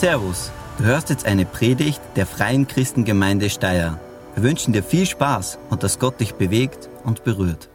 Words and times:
Servus, 0.00 0.50
du 0.78 0.84
hörst 0.84 1.10
jetzt 1.10 1.26
eine 1.26 1.44
Predigt 1.44 2.00
der 2.16 2.24
Freien 2.24 2.66
Christengemeinde 2.66 3.50
Steyr. 3.50 4.00
Wir 4.34 4.42
wünschen 4.42 4.72
dir 4.72 4.82
viel 4.82 5.04
Spaß 5.04 5.58
und 5.68 5.82
dass 5.82 5.98
Gott 5.98 6.18
dich 6.20 6.32
bewegt 6.36 6.88
und 7.04 7.22
berührt. 7.22 7.68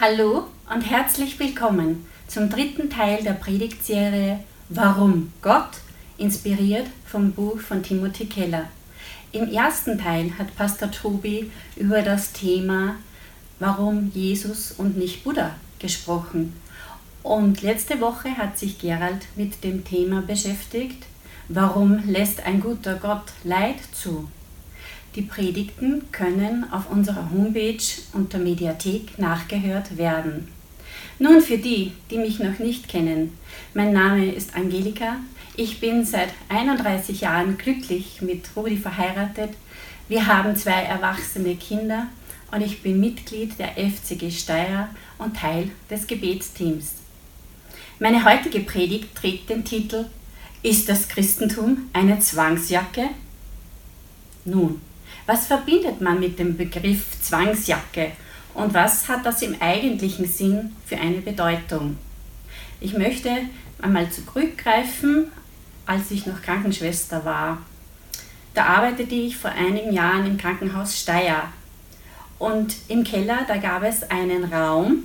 Hallo 0.00 0.44
und 0.72 0.82
herzlich 0.82 1.36
willkommen 1.40 2.06
zum 2.28 2.48
dritten 2.48 2.90
Teil 2.90 3.24
der 3.24 3.32
Predigtserie 3.32 4.38
Warum 4.68 5.32
Gott, 5.42 5.80
inspiriert 6.16 6.86
vom 7.04 7.32
Buch 7.32 7.58
von 7.58 7.82
Timothy 7.82 8.26
Keller. 8.26 8.66
Im 9.32 9.52
ersten 9.52 9.98
Teil 9.98 10.38
hat 10.38 10.54
Pastor 10.54 10.92
Tobi 10.92 11.50
über 11.74 12.02
das 12.02 12.32
Thema 12.34 12.94
Warum 13.58 14.12
Jesus 14.14 14.70
und 14.70 14.96
nicht 14.96 15.24
Buddha 15.24 15.56
gesprochen 15.80 16.54
und 17.22 17.62
letzte 17.62 18.00
Woche 18.00 18.36
hat 18.36 18.58
sich 18.58 18.78
Gerald 18.78 19.26
mit 19.36 19.62
dem 19.62 19.84
Thema 19.84 20.22
beschäftigt, 20.22 21.04
warum 21.48 22.02
lässt 22.06 22.46
ein 22.46 22.60
guter 22.60 22.94
Gott 22.94 23.32
Leid 23.44 23.76
zu? 23.92 24.28
Die 25.16 25.22
Predigten 25.22 26.10
können 26.12 26.70
auf 26.72 26.90
unserer 26.90 27.30
Homepage 27.30 27.82
unter 28.12 28.38
Mediathek 28.38 29.18
nachgehört 29.18 29.98
werden. 29.98 30.48
Nun 31.18 31.42
für 31.42 31.58
die, 31.58 31.92
die 32.10 32.18
mich 32.18 32.38
noch 32.38 32.58
nicht 32.58 32.88
kennen. 32.88 33.36
Mein 33.74 33.92
Name 33.92 34.32
ist 34.32 34.54
Angelika. 34.54 35.16
Ich 35.56 35.80
bin 35.80 36.04
seit 36.04 36.30
31 36.48 37.20
Jahren 37.20 37.58
glücklich 37.58 38.22
mit 38.22 38.48
Rudi 38.56 38.76
verheiratet. 38.76 39.50
Wir 40.08 40.26
haben 40.26 40.56
zwei 40.56 40.82
erwachsene 40.82 41.56
Kinder 41.56 42.06
und 42.52 42.62
ich 42.62 42.82
bin 42.82 43.00
Mitglied 43.00 43.58
der 43.58 43.72
FCG 43.72 44.30
Steyr 44.30 44.88
und 45.18 45.36
Teil 45.36 45.70
des 45.90 46.06
Gebetsteams. 46.06 46.99
Meine 48.02 48.24
heutige 48.24 48.60
Predigt 48.60 49.14
trägt 49.14 49.50
den 49.50 49.62
Titel 49.62 50.06
Ist 50.62 50.88
das 50.88 51.06
Christentum 51.06 51.90
eine 51.92 52.18
Zwangsjacke? 52.18 53.10
Nun, 54.46 54.80
was 55.26 55.46
verbindet 55.46 56.00
man 56.00 56.18
mit 56.18 56.38
dem 56.38 56.56
Begriff 56.56 57.20
Zwangsjacke 57.20 58.12
und 58.54 58.72
was 58.72 59.06
hat 59.06 59.26
das 59.26 59.42
im 59.42 59.54
eigentlichen 59.60 60.24
Sinn 60.24 60.74
für 60.86 60.96
eine 60.96 61.18
Bedeutung? 61.18 61.98
Ich 62.80 62.94
möchte 62.94 63.36
einmal 63.82 64.10
zurückgreifen, 64.10 65.26
als 65.84 66.10
ich 66.10 66.24
noch 66.24 66.40
Krankenschwester 66.40 67.26
war. 67.26 67.58
Da 68.54 68.64
arbeitete 68.64 69.14
ich 69.14 69.36
vor 69.36 69.50
einigen 69.50 69.92
Jahren 69.92 70.24
im 70.24 70.38
Krankenhaus 70.38 70.98
Steyr. 70.98 71.52
Und 72.38 72.76
im 72.88 73.04
Keller, 73.04 73.40
da 73.46 73.58
gab 73.58 73.82
es 73.82 74.10
einen 74.10 74.44
Raum, 74.44 75.02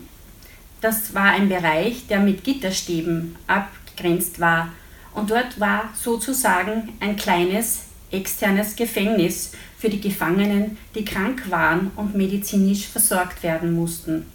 das 0.86 1.16
war 1.16 1.32
ein 1.32 1.50
Bereich, 1.50 2.06
der 2.06 2.20
mit 2.20 2.44
Gitterstäben 2.44 3.36
abgegrenzt 3.48 4.40
war. 4.40 4.72
Und 5.16 5.32
dort 5.32 5.60
war 5.60 5.90
sozusagen 5.96 6.94
ein 7.00 7.16
kleines 7.16 7.86
externes 8.12 8.76
Gefängnis 8.76 9.54
für 9.80 9.90
die 9.90 10.00
Gefangenen, 10.00 10.78
die 10.94 11.04
krank 11.04 11.50
waren 11.50 11.90
und 11.96 12.14
medizinisch 12.14 12.86
versorgt 12.86 13.42
werden 13.42 13.74
mussten. 13.74 14.28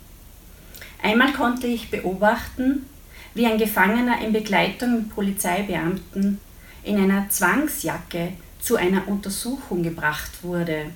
Einmal 1.00 1.32
konnte 1.32 1.68
ich 1.68 1.88
beobachten, 1.88 2.84
wie 3.32 3.46
ein 3.46 3.58
Gefangener 3.58 4.20
in 4.20 4.32
Begleitung 4.32 4.94
mit 4.94 5.14
Polizeibeamten 5.14 6.40
in 6.82 6.98
einer 6.98 7.30
Zwangsjacke 7.30 8.32
zu 8.58 8.74
einer 8.74 9.06
Untersuchung 9.06 9.84
gebracht 9.84 10.42
wurde. 10.42 10.86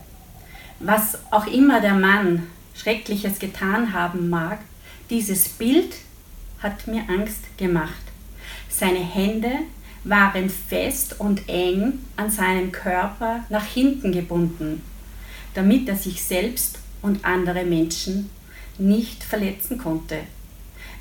Was 0.80 1.16
auch 1.30 1.46
immer 1.46 1.80
der 1.80 1.94
Mann 1.94 2.48
Schreckliches 2.74 3.38
getan 3.38 3.92
haben 3.92 4.28
mag, 4.28 4.58
dieses 5.10 5.48
Bild 5.48 5.94
hat 6.60 6.86
mir 6.86 7.04
Angst 7.08 7.56
gemacht. 7.56 8.02
Seine 8.68 9.00
Hände 9.00 9.50
waren 10.04 10.50
fest 10.50 11.20
und 11.20 11.48
eng 11.48 12.00
an 12.16 12.30
seinem 12.30 12.72
Körper 12.72 13.44
nach 13.48 13.64
hinten 13.64 14.12
gebunden, 14.12 14.82
damit 15.54 15.88
er 15.88 15.96
sich 15.96 16.22
selbst 16.22 16.78
und 17.02 17.24
andere 17.24 17.64
Menschen 17.64 18.30
nicht 18.78 19.22
verletzen 19.22 19.78
konnte. 19.78 20.20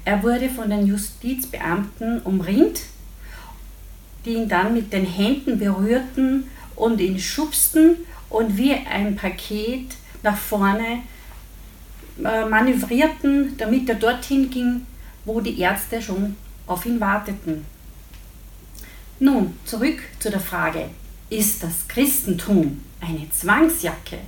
Er 0.06 0.22
wurde 0.22 0.50
von 0.50 0.70
den 0.70 0.86
Justizbeamten 0.86 2.22
umringt, 2.22 2.82
die 4.26 4.34
ihn 4.34 4.50
dann 4.50 4.74
mit 4.74 4.94
den 4.94 5.06
Händen 5.06 5.60
berührten 5.60 6.46
und 6.76 7.00
ihn 7.00 7.20
schubsten 7.20 7.98
und 8.30 8.58
wie 8.58 8.74
ein 8.74 9.16
Paket 9.16 9.96
nach 10.24 10.38
vorne 10.38 11.02
äh, 12.20 12.46
manövrierten, 12.46 13.56
damit 13.58 13.90
er 13.90 13.96
dorthin 13.96 14.50
ging, 14.50 14.86
wo 15.26 15.42
die 15.42 15.60
Ärzte 15.60 16.02
schon 16.02 16.36
auf 16.68 16.86
ihn 16.86 17.00
warteten. 17.00 17.66
Nun, 19.20 19.58
zurück 19.66 20.00
zu 20.20 20.30
der 20.30 20.40
Frage, 20.40 20.90
ist 21.30 21.64
das 21.64 21.88
Christentum 21.88 22.82
eine 23.00 23.30
Zwangsjacke? 23.30 24.20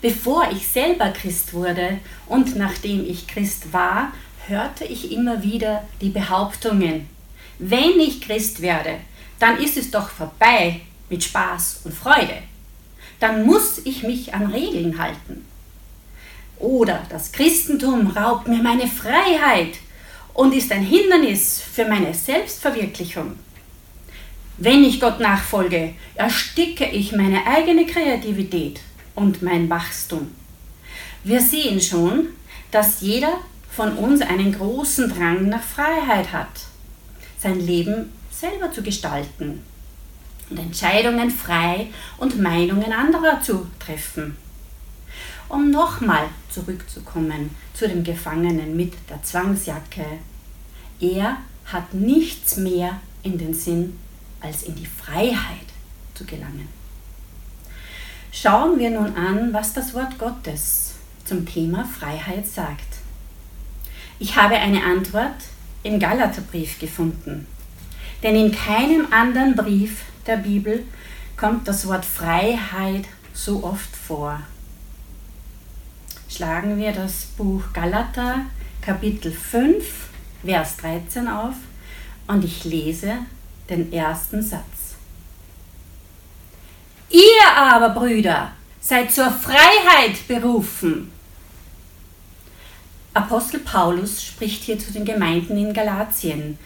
Bevor 0.00 0.48
ich 0.52 0.66
selber 0.68 1.10
Christ 1.10 1.54
wurde 1.54 1.98
und 2.26 2.56
nachdem 2.56 3.04
ich 3.04 3.26
Christ 3.26 3.72
war, 3.72 4.12
hörte 4.46 4.84
ich 4.84 5.12
immer 5.12 5.42
wieder 5.42 5.84
die 6.00 6.10
Behauptungen, 6.10 7.08
wenn 7.58 7.98
ich 8.00 8.20
Christ 8.20 8.60
werde, 8.60 8.96
dann 9.38 9.58
ist 9.58 9.76
es 9.76 9.90
doch 9.90 10.10
vorbei 10.10 10.80
mit 11.08 11.24
Spaß 11.24 11.82
und 11.84 11.94
Freude. 11.94 12.42
Dann 13.20 13.46
muss 13.46 13.80
ich 13.84 14.02
mich 14.02 14.34
an 14.34 14.46
Regeln 14.46 14.98
halten. 14.98 15.44
Oder 16.64 17.02
das 17.10 17.30
Christentum 17.30 18.06
raubt 18.06 18.48
mir 18.48 18.62
meine 18.62 18.86
Freiheit 18.86 19.74
und 20.32 20.54
ist 20.54 20.72
ein 20.72 20.82
Hindernis 20.82 21.60
für 21.60 21.84
meine 21.84 22.14
Selbstverwirklichung. 22.14 23.32
Wenn 24.56 24.82
ich 24.82 24.98
Gott 24.98 25.20
nachfolge, 25.20 25.92
ersticke 26.14 26.86
ich 26.86 27.12
meine 27.12 27.46
eigene 27.46 27.84
Kreativität 27.84 28.80
und 29.14 29.42
mein 29.42 29.68
Wachstum. 29.68 30.30
Wir 31.22 31.42
sehen 31.42 31.82
schon, 31.82 32.28
dass 32.70 33.02
jeder 33.02 33.40
von 33.70 33.98
uns 33.98 34.22
einen 34.22 34.56
großen 34.56 35.14
Drang 35.14 35.50
nach 35.50 35.62
Freiheit 35.62 36.32
hat, 36.32 36.62
sein 37.36 37.60
Leben 37.60 38.10
selber 38.30 38.72
zu 38.72 38.82
gestalten 38.82 39.62
und 40.48 40.58
Entscheidungen 40.58 41.30
frei 41.30 41.88
und 42.16 42.40
Meinungen 42.40 42.90
anderer 42.94 43.42
zu 43.42 43.66
treffen. 43.78 44.38
Um 45.54 45.70
nochmal 45.70 46.30
zurückzukommen 46.50 47.54
zu 47.74 47.86
dem 47.86 48.02
Gefangenen 48.02 48.74
mit 48.74 48.92
der 49.08 49.22
Zwangsjacke. 49.22 50.04
Er 50.98 51.36
hat 51.66 51.94
nichts 51.94 52.56
mehr 52.56 53.00
in 53.22 53.38
den 53.38 53.54
Sinn, 53.54 53.96
als 54.40 54.64
in 54.64 54.74
die 54.74 54.84
Freiheit 54.84 55.68
zu 56.14 56.24
gelangen. 56.24 56.66
Schauen 58.32 58.80
wir 58.80 58.90
nun 58.90 59.14
an, 59.14 59.52
was 59.52 59.72
das 59.72 59.94
Wort 59.94 60.18
Gottes 60.18 60.94
zum 61.24 61.46
Thema 61.46 61.84
Freiheit 61.84 62.48
sagt. 62.48 62.96
Ich 64.18 64.34
habe 64.34 64.56
eine 64.56 64.82
Antwort 64.82 65.36
im 65.84 66.00
Galaterbrief 66.00 66.80
gefunden, 66.80 67.46
denn 68.24 68.34
in 68.34 68.50
keinem 68.50 69.06
anderen 69.12 69.54
Brief 69.54 70.02
der 70.26 70.38
Bibel 70.38 70.84
kommt 71.36 71.68
das 71.68 71.86
Wort 71.86 72.04
Freiheit 72.04 73.04
so 73.32 73.62
oft 73.62 73.94
vor 73.94 74.40
schlagen 76.34 76.78
wir 76.78 76.90
das 76.90 77.26
Buch 77.36 77.62
Galater 77.72 78.46
Kapitel 78.80 79.30
5, 79.30 79.84
Vers 80.44 80.78
13 80.78 81.28
auf 81.28 81.54
und 82.26 82.44
ich 82.44 82.64
lese 82.64 83.18
den 83.70 83.92
ersten 83.92 84.42
Satz. 84.42 84.96
Ihr 87.08 87.56
aber, 87.56 87.90
Brüder, 87.90 88.50
seid 88.80 89.12
zur 89.12 89.30
Freiheit 89.30 90.26
berufen. 90.26 91.12
Apostel 93.12 93.60
Paulus 93.60 94.24
spricht 94.24 94.64
hier 94.64 94.78
zu 94.78 94.92
den 94.92 95.04
Gemeinden 95.04 95.56
in 95.56 95.72
Galatien, 95.72 96.58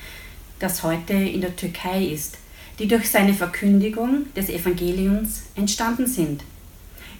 das 0.61 0.83
heute 0.83 1.13
in 1.13 1.43
der 1.43 1.55
Türkei 1.57 2.07
ist, 2.07 2.39
die 2.79 2.89
durch 2.89 3.11
seine 3.11 3.35
Verkündigung 3.35 4.33
des 4.33 4.49
Evangeliums 4.49 5.43
entstanden 5.57 6.07
sind. 6.07 6.43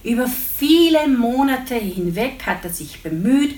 Über 0.03 0.27
viele 0.27 1.07
Monate 1.07 1.75
hinweg 1.75 2.43
hat 2.45 2.63
er 2.63 2.69
sich 2.69 3.03
bemüht, 3.03 3.55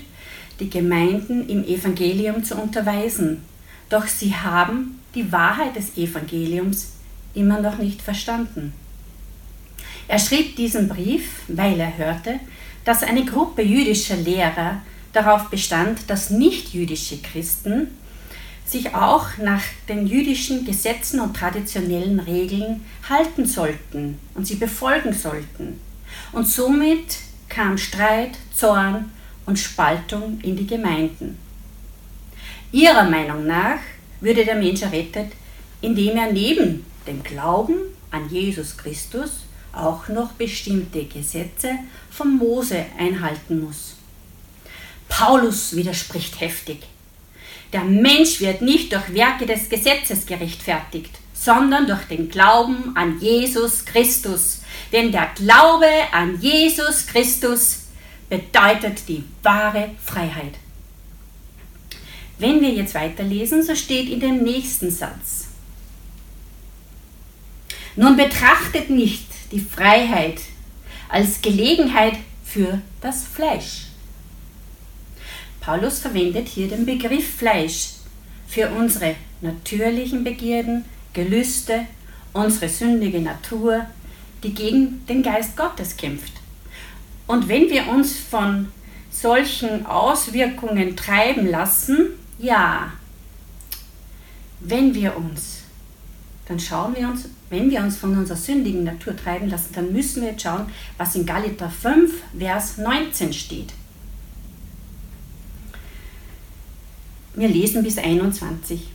die 0.58 0.68
Gemeinden 0.68 1.48
im 1.48 1.64
Evangelium 1.64 2.42
zu 2.42 2.56
unterweisen. 2.56 3.42
Doch 3.88 4.06
sie 4.06 4.34
haben 4.34 5.00
die 5.14 5.30
Wahrheit 5.30 5.76
des 5.76 5.96
Evangeliums 5.96 6.92
immer 7.34 7.60
noch 7.60 7.78
nicht 7.78 8.02
verstanden. 8.02 8.72
Er 10.08 10.18
schrieb 10.18 10.56
diesen 10.56 10.88
Brief, 10.88 11.42
weil 11.48 11.78
er 11.78 11.96
hörte, 11.96 12.40
dass 12.84 13.02
eine 13.02 13.24
Gruppe 13.24 13.62
jüdischer 13.62 14.16
Lehrer 14.16 14.82
darauf 15.12 15.48
bestand, 15.48 16.10
dass 16.10 16.30
nichtjüdische 16.30 17.18
Christen 17.18 17.88
sich 18.64 18.94
auch 18.94 19.38
nach 19.38 19.62
den 19.88 20.06
jüdischen 20.06 20.64
Gesetzen 20.64 21.20
und 21.20 21.36
traditionellen 21.36 22.18
Regeln 22.18 22.82
halten 23.08 23.46
sollten 23.46 24.18
und 24.34 24.46
sie 24.46 24.56
befolgen 24.56 25.12
sollten. 25.12 25.78
Und 26.32 26.48
somit 26.48 27.18
kam 27.48 27.76
Streit, 27.78 28.38
Zorn 28.54 29.10
und 29.46 29.58
Spaltung 29.58 30.40
in 30.42 30.56
die 30.56 30.66
Gemeinden. 30.66 31.38
Ihrer 32.72 33.04
Meinung 33.04 33.46
nach 33.46 33.80
würde 34.20 34.44
der 34.44 34.56
Mensch 34.56 34.82
errettet, 34.82 35.32
indem 35.80 36.16
er 36.16 36.32
neben 36.32 36.86
dem 37.06 37.22
Glauben 37.22 37.76
an 38.10 38.30
Jesus 38.30 38.76
Christus 38.76 39.44
auch 39.72 40.08
noch 40.08 40.32
bestimmte 40.32 41.04
Gesetze 41.04 41.70
von 42.10 42.36
Mose 42.36 42.86
einhalten 42.98 43.60
muss. 43.64 43.96
Paulus 45.08 45.74
widerspricht 45.76 46.40
heftig. 46.40 46.86
Der 47.72 47.84
Mensch 47.84 48.40
wird 48.40 48.62
nicht 48.62 48.92
durch 48.92 49.14
Werke 49.14 49.46
des 49.46 49.68
Gesetzes 49.68 50.26
gerechtfertigt, 50.26 51.18
sondern 51.34 51.86
durch 51.86 52.04
den 52.04 52.28
Glauben 52.28 52.96
an 52.96 53.18
Jesus 53.20 53.84
Christus. 53.84 54.62
Denn 54.92 55.10
der 55.10 55.30
Glaube 55.34 55.88
an 56.12 56.40
Jesus 56.40 57.06
Christus 57.06 57.80
bedeutet 58.28 59.08
die 59.08 59.24
wahre 59.42 59.90
Freiheit. 60.04 60.54
Wenn 62.38 62.60
wir 62.60 62.70
jetzt 62.70 62.94
weiterlesen, 62.94 63.62
so 63.62 63.74
steht 63.74 64.08
in 64.08 64.20
dem 64.20 64.42
nächsten 64.42 64.90
Satz. 64.90 65.48
Nun 67.94 68.16
betrachtet 68.16 68.90
nicht 68.90 69.26
die 69.50 69.60
Freiheit 69.60 70.40
als 71.08 71.42
Gelegenheit 71.42 72.14
für 72.44 72.80
das 73.00 73.24
Fleisch. 73.24 73.86
Paulus 75.60 76.00
verwendet 76.00 76.48
hier 76.48 76.68
den 76.68 76.86
Begriff 76.86 77.36
Fleisch 77.36 77.90
für 78.48 78.70
unsere 78.70 79.14
natürlichen 79.40 80.24
Begierden, 80.24 80.84
Gelüste, 81.12 81.86
unsere 82.32 82.68
sündige 82.68 83.20
Natur, 83.20 83.86
die 84.42 84.54
gegen 84.54 85.06
den 85.06 85.22
Geist 85.22 85.56
Gottes 85.56 85.96
kämpft. 85.96 86.32
Und 87.26 87.48
wenn 87.48 87.68
wir 87.70 87.88
uns 87.88 88.18
von 88.18 88.68
solchen 89.10 89.86
Auswirkungen 89.86 90.96
treiben 90.96 91.46
lassen, 91.46 92.10
ja, 92.38 92.92
wenn 94.60 94.94
wir 94.94 95.16
uns, 95.16 95.62
dann 96.46 96.58
schauen 96.58 96.94
wir 96.96 97.08
uns, 97.08 97.28
wenn 97.50 97.70
wir 97.70 97.80
uns 97.80 97.96
von 97.96 98.16
unserer 98.16 98.36
sündigen 98.36 98.84
Natur 98.84 99.16
treiben 99.16 99.48
lassen, 99.48 99.72
dann 99.74 99.92
müssen 99.92 100.22
wir 100.22 100.30
jetzt 100.30 100.42
schauen, 100.42 100.66
was 100.96 101.14
in 101.14 101.26
Galater 101.26 101.70
5, 101.70 102.12
Vers 102.38 102.78
19 102.78 103.32
steht. 103.32 103.72
Wir 107.34 107.48
lesen 107.48 107.82
bis 107.82 107.98
21. 107.98 108.88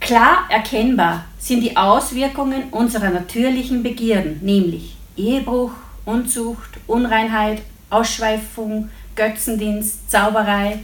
Klar 0.00 0.46
erkennbar 0.50 1.24
sind 1.38 1.62
die 1.62 1.76
Auswirkungen 1.76 2.64
unserer 2.70 3.10
natürlichen 3.10 3.82
Begierden, 3.82 4.38
nämlich 4.42 4.96
Ehebruch, 5.16 5.72
Unzucht, 6.04 6.78
Unreinheit, 6.86 7.62
Ausschweifung, 7.90 8.90
Götzendienst, 9.16 10.10
Zauberei, 10.10 10.80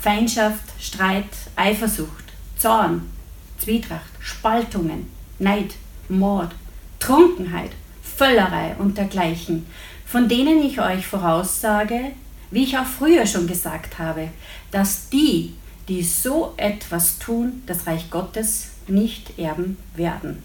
Feindschaft, 0.00 0.64
Streit, 0.80 1.24
Eifersucht, 1.56 2.24
Zorn, 2.56 3.10
Zwietracht, 3.58 4.10
Spaltungen, 4.20 5.10
Neid, 5.38 5.74
Mord, 6.08 6.52
Trunkenheit, 6.98 7.70
Völlerei 8.02 8.76
und 8.78 8.98
dergleichen, 8.98 9.66
von 10.06 10.28
denen 10.28 10.62
ich 10.62 10.80
euch 10.80 11.06
voraussage, 11.06 12.12
wie 12.50 12.64
ich 12.64 12.76
auch 12.76 12.86
früher 12.86 13.26
schon 13.26 13.46
gesagt 13.46 13.98
habe, 13.98 14.28
dass 14.70 15.08
die, 15.08 15.54
die 15.88 16.02
so 16.02 16.54
etwas 16.56 17.18
tun, 17.18 17.62
das 17.66 17.86
Reich 17.86 18.10
Gottes 18.10 18.70
nicht 18.86 19.38
erben 19.38 19.76
werden. 19.94 20.42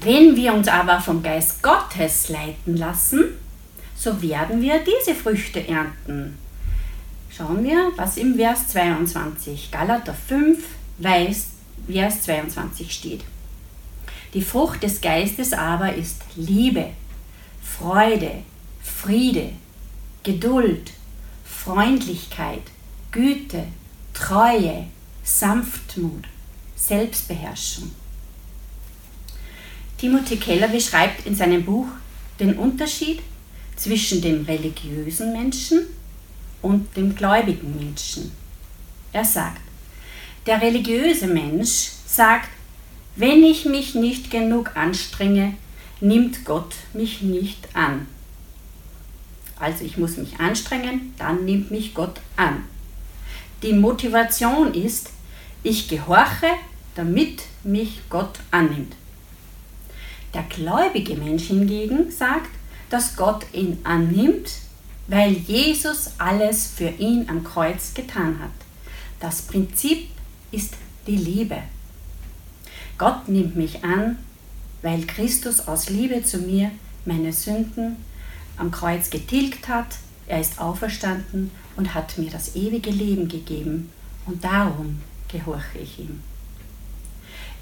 Wenn 0.00 0.36
wir 0.36 0.52
uns 0.52 0.68
aber 0.68 1.00
vom 1.00 1.22
Geist 1.22 1.62
Gottes 1.62 2.28
leiten 2.28 2.76
lassen, 2.76 3.24
so 3.96 4.20
werden 4.20 4.60
wir 4.60 4.80
diese 4.80 5.14
Früchte 5.14 5.66
ernten. 5.66 6.36
Schauen 7.30 7.62
wir, 7.62 7.92
was 7.96 8.16
im 8.16 8.34
Vers 8.34 8.68
22, 8.68 9.70
Galater 9.70 10.12
5, 10.12 10.58
Vers 11.00 12.22
22 12.22 12.92
steht. 12.92 13.24
Die 14.34 14.42
Frucht 14.42 14.82
des 14.82 15.00
Geistes 15.00 15.52
aber 15.52 15.94
ist 15.94 16.22
Liebe, 16.36 16.90
Freude, 17.62 18.42
Friede, 18.82 19.50
Geduld, 20.22 20.92
Freundlichkeit, 21.64 22.62
Güte, 23.12 23.68
Treue, 24.14 24.86
Sanftmut, 25.22 26.24
Selbstbeherrschung. 26.74 27.92
Timothy 29.96 30.38
Keller 30.38 30.66
beschreibt 30.66 31.24
in 31.24 31.36
seinem 31.36 31.64
Buch 31.64 31.86
den 32.40 32.58
Unterschied 32.58 33.20
zwischen 33.76 34.20
dem 34.20 34.44
religiösen 34.44 35.32
Menschen 35.32 35.86
und 36.62 36.96
dem 36.96 37.14
gläubigen 37.14 37.76
Menschen. 37.78 38.32
Er 39.12 39.24
sagt, 39.24 39.60
der 40.46 40.60
religiöse 40.60 41.28
Mensch 41.28 41.90
sagt, 42.06 42.48
wenn 43.14 43.44
ich 43.44 43.66
mich 43.66 43.94
nicht 43.94 44.32
genug 44.32 44.76
anstrenge, 44.76 45.54
nimmt 46.00 46.44
Gott 46.44 46.74
mich 46.92 47.22
nicht 47.22 47.68
an. 47.76 48.08
Also 49.62 49.84
ich 49.84 49.96
muss 49.96 50.16
mich 50.16 50.40
anstrengen, 50.40 51.14
dann 51.18 51.44
nimmt 51.44 51.70
mich 51.70 51.94
Gott 51.94 52.18
an. 52.34 52.64
Die 53.62 53.72
Motivation 53.72 54.74
ist, 54.74 55.10
ich 55.62 55.86
gehorche, 55.86 56.48
damit 56.96 57.44
mich 57.62 58.00
Gott 58.10 58.40
annimmt. 58.50 58.96
Der 60.34 60.42
gläubige 60.42 61.14
Mensch 61.14 61.44
hingegen 61.44 62.10
sagt, 62.10 62.50
dass 62.90 63.14
Gott 63.14 63.46
ihn 63.52 63.78
annimmt, 63.84 64.50
weil 65.06 65.30
Jesus 65.30 66.10
alles 66.18 66.66
für 66.66 66.88
ihn 66.88 67.28
am 67.28 67.44
Kreuz 67.44 67.94
getan 67.94 68.40
hat. 68.42 68.50
Das 69.20 69.42
Prinzip 69.42 70.08
ist 70.50 70.74
die 71.06 71.16
Liebe. 71.16 71.58
Gott 72.98 73.28
nimmt 73.28 73.54
mich 73.54 73.84
an, 73.84 74.18
weil 74.82 75.06
Christus 75.06 75.68
aus 75.68 75.88
Liebe 75.88 76.24
zu 76.24 76.38
mir 76.38 76.72
meine 77.04 77.32
Sünden 77.32 77.96
am 78.56 78.70
Kreuz 78.70 79.10
getilgt 79.10 79.68
hat, 79.68 79.98
er 80.26 80.40
ist 80.40 80.60
auferstanden 80.60 81.50
und 81.76 81.94
hat 81.94 82.18
mir 82.18 82.30
das 82.30 82.54
ewige 82.54 82.90
Leben 82.90 83.28
gegeben 83.28 83.90
und 84.26 84.44
darum 84.44 85.00
gehorche 85.28 85.78
ich 85.78 85.98
ihm. 85.98 86.20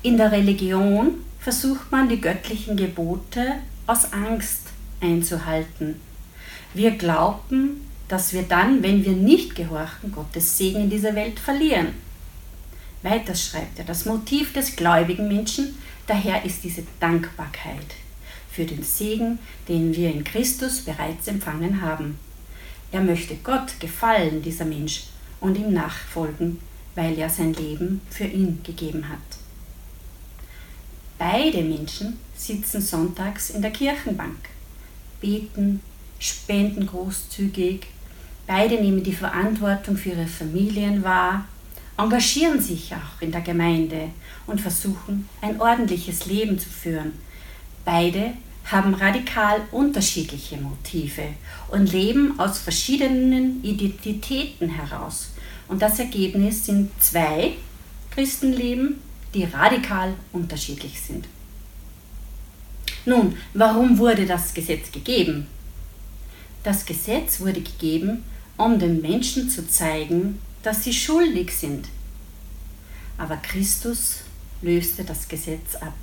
In 0.02 0.16
der 0.16 0.32
Religion 0.32 1.14
versucht 1.38 1.90
man 1.90 2.08
die 2.08 2.20
göttlichen 2.20 2.76
Gebote 2.76 3.54
aus 3.86 4.12
Angst 4.12 4.68
einzuhalten. 5.00 6.00
Wir 6.74 6.92
glauben, 6.92 7.86
dass 8.08 8.32
wir 8.32 8.42
dann, 8.42 8.82
wenn 8.82 9.04
wir 9.04 9.12
nicht 9.12 9.54
gehorchen, 9.54 10.12
Gottes 10.12 10.58
Segen 10.58 10.82
in 10.82 10.90
dieser 10.90 11.14
Welt 11.14 11.38
verlieren. 11.38 11.88
Weiter 13.02 13.34
schreibt 13.34 13.78
er, 13.78 13.84
das 13.84 14.04
Motiv 14.04 14.52
des 14.52 14.76
gläubigen 14.76 15.28
Menschen 15.28 15.74
daher 16.06 16.44
ist 16.44 16.64
diese 16.64 16.82
Dankbarkeit 16.98 17.94
für 18.50 18.64
den 18.64 18.82
Segen, 18.82 19.38
den 19.68 19.94
wir 19.94 20.12
in 20.12 20.24
Christus 20.24 20.80
bereits 20.80 21.28
empfangen 21.28 21.80
haben. 21.80 22.18
Er 22.92 23.00
möchte 23.00 23.36
Gott 23.36 23.78
gefallen, 23.78 24.42
dieser 24.42 24.64
Mensch, 24.64 25.04
und 25.40 25.56
ihm 25.56 25.72
nachfolgen, 25.72 26.58
weil 26.94 27.18
er 27.18 27.30
sein 27.30 27.54
Leben 27.54 28.00
für 28.10 28.24
ihn 28.24 28.60
gegeben 28.62 29.08
hat. 29.08 29.18
Beide 31.18 31.62
Menschen 31.62 32.18
sitzen 32.34 32.80
sonntags 32.80 33.50
in 33.50 33.62
der 33.62 33.70
Kirchenbank, 33.70 34.48
beten, 35.20 35.80
spenden 36.18 36.86
großzügig, 36.86 37.86
beide 38.46 38.80
nehmen 38.80 39.02
die 39.02 39.14
Verantwortung 39.14 39.96
für 39.96 40.10
ihre 40.10 40.26
Familien 40.26 41.02
wahr, 41.04 41.46
engagieren 41.96 42.60
sich 42.60 42.94
auch 42.94 43.20
in 43.20 43.30
der 43.30 43.42
Gemeinde 43.42 44.10
und 44.46 44.60
versuchen 44.60 45.28
ein 45.42 45.60
ordentliches 45.60 46.26
Leben 46.26 46.58
zu 46.58 46.68
führen, 46.68 47.12
Beide 47.92 48.34
haben 48.66 48.94
radikal 48.94 49.62
unterschiedliche 49.72 50.56
Motive 50.58 51.24
und 51.72 51.90
leben 51.90 52.38
aus 52.38 52.60
verschiedenen 52.60 53.64
Identitäten 53.64 54.68
heraus. 54.68 55.30
Und 55.66 55.82
das 55.82 55.98
Ergebnis 55.98 56.66
sind 56.66 56.92
zwei 57.00 57.54
Christenleben, 58.12 59.00
die 59.34 59.42
radikal 59.42 60.14
unterschiedlich 60.32 61.00
sind. 61.00 61.26
Nun, 63.06 63.36
warum 63.54 63.98
wurde 63.98 64.24
das 64.24 64.54
Gesetz 64.54 64.92
gegeben? 64.92 65.48
Das 66.62 66.86
Gesetz 66.86 67.40
wurde 67.40 67.60
gegeben, 67.60 68.22
um 68.56 68.78
den 68.78 69.02
Menschen 69.02 69.50
zu 69.50 69.68
zeigen, 69.68 70.38
dass 70.62 70.84
sie 70.84 70.92
schuldig 70.92 71.50
sind. 71.50 71.88
Aber 73.18 73.36
Christus 73.38 74.18
löste 74.62 75.02
das 75.02 75.26
Gesetz 75.26 75.74
ab. 75.74 75.94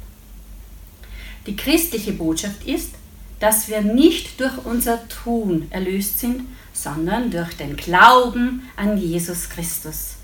Die 1.47 1.55
christliche 1.55 2.13
Botschaft 2.13 2.65
ist, 2.65 2.91
dass 3.39 3.67
wir 3.67 3.81
nicht 3.81 4.39
durch 4.39 4.65
unser 4.65 5.07
Tun 5.07 5.67
erlöst 5.69 6.19
sind, 6.19 6.41
sondern 6.73 7.31
durch 7.31 7.55
den 7.55 7.75
Glauben 7.75 8.69
an 8.75 8.97
Jesus 8.97 9.49
Christus, 9.49 10.15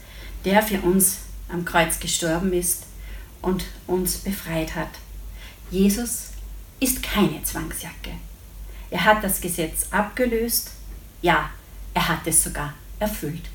der 0.45 0.61
für 0.61 0.81
uns 0.81 1.19
am 1.49 1.65
Kreuz 1.65 1.99
gestorben 1.99 2.53
ist 2.53 2.83
und 3.41 3.65
uns 3.87 4.17
befreit 4.17 4.75
hat. 4.75 4.89
Jesus 5.71 6.29
ist 6.79 7.01
keine 7.01 7.41
Zwangsjacke. 7.43 8.11
Er 8.89 9.05
hat 9.05 9.23
das 9.23 9.41
Gesetz 9.41 9.87
abgelöst, 9.91 10.71
ja, 11.21 11.49
er 11.93 12.07
hat 12.09 12.27
es 12.27 12.43
sogar 12.43 12.73
erfüllt. 12.99 13.49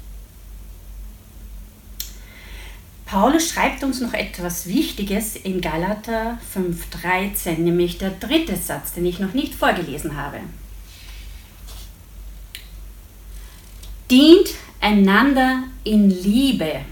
Paulus 3.09 3.49
schreibt 3.49 3.83
uns 3.83 4.03
noch 4.03 4.13
etwas 4.13 4.67
Wichtiges 4.67 5.35
in 5.35 5.63
Galater 5.63 6.39
5.13, 6.55 7.57
nämlich 7.57 7.97
der 7.97 8.11
dritte 8.11 8.55
Satz, 8.55 8.93
den 8.93 9.07
ich 9.07 9.19
noch 9.19 9.33
nicht 9.33 9.55
vorgelesen 9.55 10.15
habe. 10.15 10.41
Dient 14.11 14.51
einander 14.83 15.63
in 15.85 16.11
Liebe. 16.11 16.83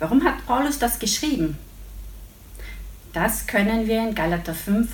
Warum 0.00 0.24
hat 0.24 0.44
Paulus 0.44 0.80
das 0.80 0.98
geschrieben? 0.98 1.56
Das 3.12 3.46
können 3.46 3.86
wir 3.86 4.02
in 4.02 4.16
Galater 4.16 4.54
5, 4.54 4.90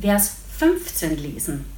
Vers 0.00 0.34
15 0.58 1.16
lesen. 1.16 1.73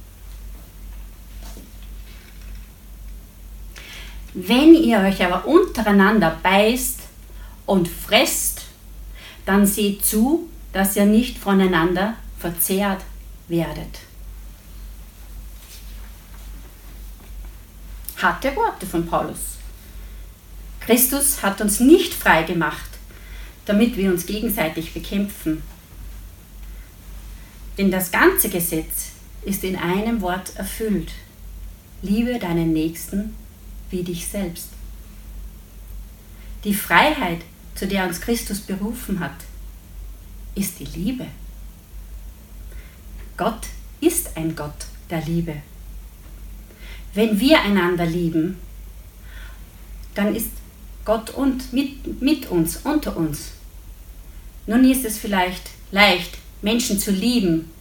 Wenn 4.39 4.75
ihr 4.75 4.99
euch 4.99 5.25
aber 5.25 5.47
untereinander 5.47 6.37
beißt 6.43 6.99
und 7.65 7.87
fresst, 7.87 8.65
dann 9.47 9.65
seht 9.65 10.05
zu, 10.05 10.47
dass 10.73 10.95
ihr 10.95 11.07
nicht 11.07 11.39
voneinander 11.39 12.13
verzehrt 12.37 13.01
werdet. 13.47 13.97
Harte 18.17 18.55
Worte 18.55 18.85
von 18.85 19.07
Paulus. 19.07 19.57
Christus 20.81 21.41
hat 21.41 21.59
uns 21.59 21.79
nicht 21.79 22.13
frei 22.13 22.43
gemacht, 22.43 22.91
damit 23.65 23.97
wir 23.97 24.11
uns 24.11 24.27
gegenseitig 24.27 24.93
bekämpfen. 24.93 25.63
Denn 27.79 27.89
das 27.89 28.11
ganze 28.11 28.49
Gesetz 28.49 29.13
ist 29.41 29.63
in 29.63 29.75
einem 29.75 30.21
Wort 30.21 30.55
erfüllt. 30.57 31.13
Liebe 32.03 32.37
deinen 32.37 32.71
Nächsten 32.71 33.33
wie 33.89 34.03
dich 34.03 34.27
selbst. 34.27 34.69
Die 36.63 36.73
Freiheit, 36.73 37.41
zu 37.75 37.87
der 37.87 38.05
uns 38.05 38.19
Christus 38.19 38.59
berufen 38.59 39.19
hat, 39.19 39.35
ist 40.55 40.79
die 40.79 40.85
Liebe. 40.85 41.27
Gott 43.37 43.67
ist 44.01 44.35
ein 44.35 44.55
Gott 44.55 44.87
der 45.09 45.21
Liebe. 45.21 45.57
Wenn 47.13 47.39
wir 47.39 47.61
einander 47.61 48.05
lieben, 48.05 48.57
dann 50.15 50.35
ist 50.35 50.49
Gott 51.05 51.29
und 51.29 51.71
mit, 51.71 52.21
mit 52.21 52.49
uns, 52.49 52.77
unter 52.83 53.15
uns. 53.15 53.51
Nun 54.65 54.83
ist 54.83 55.05
es 55.05 55.17
vielleicht 55.17 55.69
leicht, 55.91 56.37
Menschen 56.61 56.99
zu 56.99 57.11
lieben, 57.11 57.71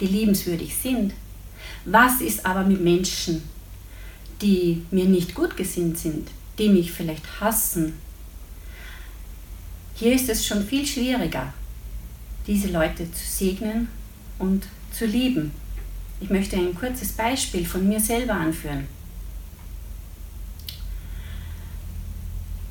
die 0.00 0.06
liebenswürdig 0.06 0.76
sind. 0.76 1.14
Was 1.84 2.20
ist 2.20 2.44
aber 2.44 2.64
mit 2.64 2.80
Menschen, 2.80 3.42
die 4.44 4.82
mir 4.90 5.06
nicht 5.06 5.34
gut 5.34 5.56
gesinnt 5.56 5.98
sind, 5.98 6.28
die 6.58 6.68
mich 6.68 6.92
vielleicht 6.92 7.40
hassen. 7.40 7.94
Hier 9.94 10.14
ist 10.14 10.28
es 10.28 10.46
schon 10.46 10.62
viel 10.62 10.86
schwieriger, 10.86 11.54
diese 12.46 12.68
Leute 12.68 13.10
zu 13.10 13.24
segnen 13.24 13.88
und 14.38 14.66
zu 14.92 15.06
lieben. 15.06 15.52
Ich 16.20 16.28
möchte 16.28 16.56
ein 16.56 16.74
kurzes 16.74 17.12
Beispiel 17.12 17.64
von 17.64 17.88
mir 17.88 17.98
selber 17.98 18.34
anführen. 18.34 18.86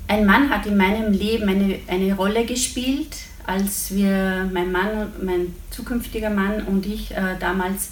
Ein 0.08 0.28
Mann 0.28 0.50
hat 0.52 0.68
in 0.68 0.78
meinem 0.78 1.12
Leben 1.12 1.50
eine, 1.50 1.80
eine 1.88 2.14
Rolle 2.14 2.46
gespielt, 2.46 3.16
als 3.48 3.94
wir, 3.96 4.48
mein 4.54 4.72
Mann, 4.72 5.12
mein 5.24 5.56
zukünftiger 5.72 6.30
Mann 6.30 6.62
und 6.64 6.86
ich 6.86 7.12
äh, 7.12 7.36
damals 7.40 7.92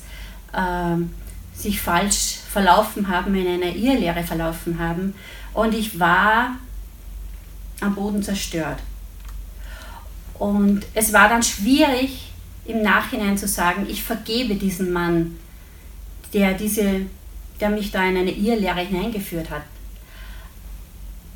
äh, 0.53 0.97
sich 1.61 1.81
falsch 1.81 2.39
verlaufen 2.51 3.07
haben, 3.07 3.35
in 3.35 3.47
einer 3.47 3.75
Irrlehre 3.75 4.23
verlaufen 4.23 4.79
haben. 4.79 5.13
Und 5.53 5.73
ich 5.73 5.99
war 5.99 6.55
am 7.81 7.95
Boden 7.95 8.23
zerstört. 8.23 8.79
Und 10.35 10.85
es 10.93 11.13
war 11.13 11.29
dann 11.29 11.43
schwierig, 11.43 12.31
im 12.65 12.81
Nachhinein 12.81 13.37
zu 13.37 13.47
sagen, 13.47 13.85
ich 13.89 14.03
vergebe 14.03 14.55
diesen 14.55 14.91
Mann, 14.91 15.37
der, 16.33 16.53
diese, 16.53 17.01
der 17.59 17.69
mich 17.69 17.91
da 17.91 18.03
in 18.07 18.17
eine 18.17 18.31
Irrlehre 18.31 18.81
hineingeführt 18.81 19.49
hat. 19.49 19.63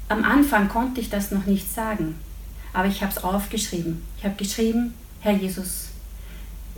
Am 0.08 0.24
Anfang 0.24 0.70
konnte 0.70 1.01
ich 1.01 1.10
das 1.10 1.32
noch 1.32 1.46
nicht 1.46 1.74
sagen, 1.74 2.15
aber 2.74 2.88
ich 2.88 3.01
habe 3.01 3.12
es 3.12 3.24
aufgeschrieben. 3.24 4.03
Ich 4.17 4.24
habe 4.24 4.36
geschrieben, 4.36 4.94
Herr 5.22 5.34
Jesus, 5.34 5.89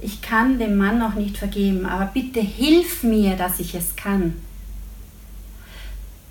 ich 0.01 0.21
kann 0.21 0.59
dem 0.59 0.77
Mann 0.77 0.99
noch 0.99 1.15
nicht 1.15 1.37
vergeben, 1.37 1.85
aber 1.85 2.05
bitte 2.05 2.39
hilf 2.39 3.03
mir, 3.03 3.35
dass 3.35 3.59
ich 3.59 3.73
es 3.73 3.95
kann. 3.95 4.35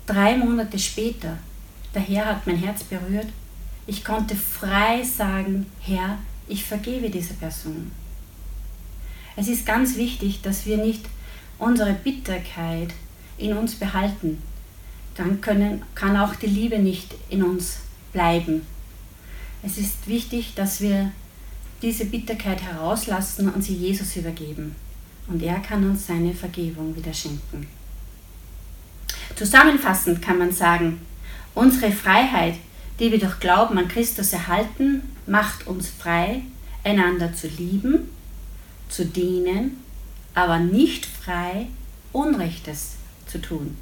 Drei 0.05 0.37
Monate 0.37 0.79
später, 0.79 1.37
der 1.93 2.01
Herr 2.01 2.25
hat 2.27 2.47
mein 2.47 2.57
Herz 2.57 2.83
berührt, 2.83 3.27
ich 3.87 4.03
konnte 4.03 4.35
frei 4.35 5.03
sagen, 5.03 5.65
Herr, 5.81 6.17
ich 6.47 6.63
vergebe 6.63 7.09
dieser 7.09 7.33
Person. 7.33 7.91
Es 9.35 9.47
ist 9.47 9.65
ganz 9.65 9.97
wichtig, 9.97 10.41
dass 10.41 10.65
wir 10.65 10.77
nicht 10.77 11.05
unsere 11.59 11.93
Bitterkeit 11.93 12.93
in 13.37 13.55
uns 13.55 13.75
behalten. 13.75 14.41
Dann 15.15 15.41
können, 15.41 15.83
kann 15.95 16.17
auch 16.17 16.35
die 16.35 16.47
Liebe 16.47 16.79
nicht 16.79 17.15
in 17.29 17.43
uns 17.43 17.79
bleiben. 18.13 18.61
Es 19.63 19.77
ist 19.77 20.07
wichtig, 20.07 20.53
dass 20.55 20.81
wir 20.81 21.11
diese 21.81 22.05
Bitterkeit 22.05 22.61
herauslassen 22.61 23.49
und 23.49 23.63
sie 23.63 23.75
Jesus 23.75 24.15
übergeben. 24.15 24.75
Und 25.27 25.43
er 25.43 25.59
kann 25.59 25.87
uns 25.89 26.07
seine 26.07 26.33
Vergebung 26.33 26.95
wieder 26.95 27.13
schenken. 27.13 27.67
Zusammenfassend 29.35 30.21
kann 30.21 30.39
man 30.39 30.51
sagen, 30.51 31.01
unsere 31.53 31.91
Freiheit, 31.91 32.55
die 32.99 33.11
wir 33.11 33.19
durch 33.19 33.39
Glauben 33.39 33.77
an 33.77 33.87
Christus 33.87 34.33
erhalten, 34.33 35.03
macht 35.27 35.67
uns 35.67 35.89
frei, 35.89 36.41
einander 36.83 37.33
zu 37.33 37.47
lieben, 37.47 38.09
zu 38.89 39.05
dienen, 39.05 39.83
aber 40.33 40.59
nicht 40.59 41.05
frei, 41.05 41.67
Unrechtes 42.13 42.93
zu 43.27 43.39
tun. 43.39 43.77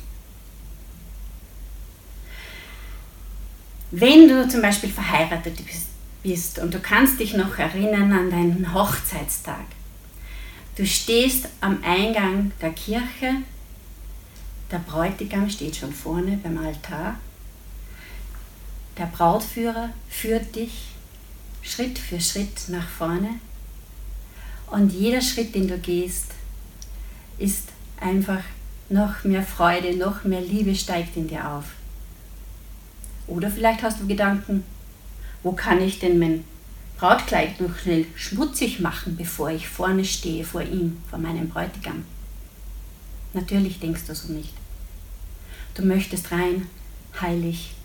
Wenn 3.91 4.27
du 4.27 4.47
zum 4.49 4.61
Beispiel 4.61 4.89
verheiratet 4.89 5.55
bist, 5.65 5.87
bist 6.25 6.57
und 6.57 6.73
du 6.73 6.79
kannst 6.79 7.19
dich 7.19 7.35
noch 7.35 7.57
erinnern 7.59 8.11
an 8.11 8.31
deinen 8.31 8.73
Hochzeitstag. 8.73 9.65
Du 10.75 10.85
stehst 10.85 11.47
am 11.61 11.83
Eingang 11.83 12.51
der 12.61 12.71
Kirche, 12.71 13.35
der 14.71 14.79
Bräutigam 14.79 15.49
steht 15.49 15.75
schon 15.75 15.93
vorne 15.93 16.39
beim 16.41 16.57
Altar, 16.57 17.15
der 18.97 19.05
Brautführer 19.05 19.91
führt 20.09 20.55
dich 20.55 20.87
Schritt 21.61 21.99
für 21.99 22.19
Schritt 22.19 22.69
nach 22.69 22.87
vorne 22.87 23.39
und 24.67 24.91
jeder 24.91 25.21
Schritt, 25.21 25.53
den 25.53 25.67
du 25.67 25.77
gehst, 25.77 26.31
ist 27.37 27.69
einfach 27.99 28.41
noch 28.89 29.23
mehr 29.23 29.43
Freude, 29.43 29.95
noch 29.95 30.23
mehr 30.23 30.41
Liebe 30.41 30.73
steigt 30.73 31.15
in 31.17 31.27
dir 31.27 31.47
auf. 31.51 31.65
Oder 33.27 33.49
vielleicht 33.49 33.83
hast 33.83 33.99
du 33.99 34.07
Gedanken, 34.07 34.63
wo 35.45 35.51
kann 35.51 35.79
ich 35.79 35.99
denn 35.99 36.17
mein 36.17 36.43
Brautkleid 36.97 37.61
noch 37.61 37.77
schnell 37.77 38.07
schmutzig 38.15 38.79
machen, 38.79 39.15
bevor 39.15 39.51
ich 39.51 39.67
vorne 39.67 40.03
stehe 40.03 40.43
vor 40.43 40.63
ihm, 40.63 40.97
vor 41.07 41.19
meinem 41.19 41.49
Bräutigam? 41.49 42.03
Natürlich 43.33 43.79
denkst 43.79 44.05
du 44.07 44.15
so 44.15 44.33
nicht. 44.33 44.55
Du 45.75 45.85
möchtest 45.85 46.31
rein, 46.31 46.67
heilig 47.21 47.75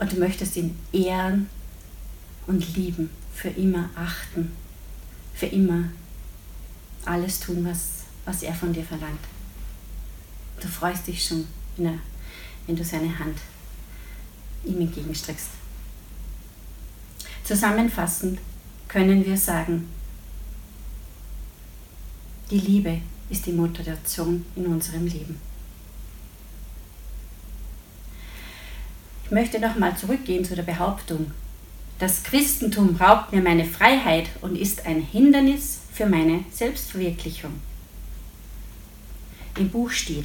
und 0.00 0.12
du 0.12 0.18
möchtest 0.18 0.54
ihn 0.56 0.76
ehren 0.92 1.48
und 2.46 2.76
lieben, 2.76 3.08
für 3.34 3.48
immer 3.48 3.88
achten, 3.96 4.52
für 5.32 5.46
immer 5.46 5.84
alles 7.06 7.40
tun, 7.40 7.64
was, 7.64 8.02
was 8.26 8.42
er 8.42 8.52
von 8.52 8.74
dir 8.74 8.84
verlangt. 8.84 9.24
Du 10.60 10.68
freust 10.68 11.06
dich 11.06 11.24
schon, 11.24 11.46
wenn, 11.78 11.86
er, 11.86 11.98
wenn 12.66 12.76
du 12.76 12.84
seine 12.84 13.18
Hand 13.18 13.38
ihm 14.66 14.78
entgegenstreckst. 14.78 15.61
Zusammenfassend 17.52 18.38
können 18.88 19.26
wir 19.26 19.36
sagen, 19.36 19.86
die 22.50 22.60
Liebe 22.60 23.02
ist 23.28 23.44
die 23.44 23.52
Motivation 23.52 24.46
in 24.56 24.64
unserem 24.68 25.06
Leben. 25.06 25.38
Ich 29.26 29.30
möchte 29.32 29.60
nochmal 29.60 29.94
zurückgehen 29.98 30.46
zu 30.46 30.56
der 30.56 30.62
Behauptung, 30.62 31.30
das 31.98 32.22
Christentum 32.22 32.96
raubt 32.96 33.34
mir 33.34 33.42
meine 33.42 33.66
Freiheit 33.66 34.30
und 34.40 34.56
ist 34.56 34.86
ein 34.86 35.02
Hindernis 35.02 35.80
für 35.92 36.06
meine 36.06 36.46
Selbstverwirklichung. 36.50 37.52
Im 39.58 39.68
Buch 39.68 39.90
steht, 39.90 40.24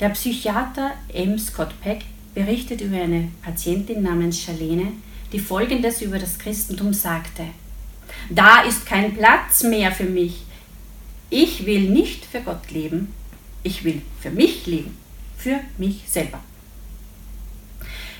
der 0.00 0.08
Psychiater 0.08 0.94
M. 1.14 1.38
Scott 1.38 1.80
Peck 1.80 2.00
berichtet 2.34 2.80
über 2.80 2.96
eine 2.96 3.30
Patientin 3.42 4.02
namens 4.02 4.40
Charlene, 4.40 4.88
die 5.32 5.38
Folgendes 5.38 6.02
über 6.02 6.18
das 6.18 6.38
Christentum 6.38 6.92
sagte. 6.92 7.44
Da 8.30 8.62
ist 8.62 8.86
kein 8.86 9.16
Platz 9.16 9.62
mehr 9.62 9.90
für 9.90 10.04
mich. 10.04 10.42
Ich 11.30 11.64
will 11.64 11.88
nicht 11.88 12.24
für 12.24 12.40
Gott 12.40 12.70
leben, 12.70 13.12
ich 13.62 13.84
will 13.84 14.02
für 14.20 14.30
mich 14.30 14.66
leben, 14.66 14.96
für 15.38 15.60
mich 15.78 16.02
selber. 16.06 16.40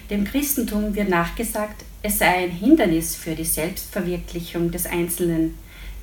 Dem 0.09 0.25
Christentum 0.25 0.95
wird 0.95 1.09
nachgesagt, 1.09 1.85
es 2.03 2.19
sei 2.19 2.45
ein 2.45 2.51
Hindernis 2.51 3.15
für 3.15 3.35
die 3.35 3.45
Selbstverwirklichung 3.45 4.71
des 4.71 4.87
Einzelnen, 4.87 5.55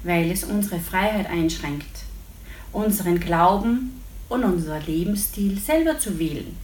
weil 0.04 0.32
es 0.32 0.44
unsere 0.44 0.80
Freiheit 0.80 1.30
einschränkt, 1.30 2.06
unseren 2.72 3.20
Glauben 3.20 4.02
und 4.30 4.44
unser 4.44 4.80
Lebensstil 4.80 5.60
selber 5.60 6.00
zu 6.00 6.18
wählen. 6.20 6.56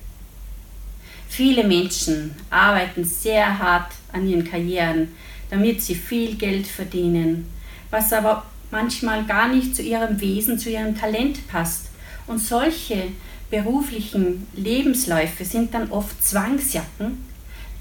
Viele 1.36 1.66
Menschen 1.66 2.34
arbeiten 2.50 3.04
sehr 3.04 3.60
hart 3.60 3.92
an 4.14 4.26
ihren 4.26 4.50
Karrieren, 4.50 5.10
damit 5.50 5.82
sie 5.82 5.94
viel 5.94 6.36
Geld 6.36 6.66
verdienen, 6.66 7.52
was 7.90 8.14
aber 8.14 8.46
manchmal 8.72 9.26
gar 9.26 9.50
nicht 9.50 9.76
zu 9.76 9.82
ihrem 9.82 10.22
Wesen, 10.22 10.58
zu 10.58 10.70
ihrem 10.70 10.98
Talent 10.98 11.46
passt. 11.50 11.88
Und 12.26 12.40
solche 12.40 13.10
beruflichen 13.50 14.48
Lebensläufe 14.56 15.44
sind 15.44 15.74
dann 15.74 15.92
oft 15.92 16.24
Zwangsjacken, 16.24 17.26